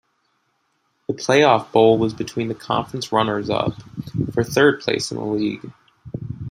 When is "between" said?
2.15-2.47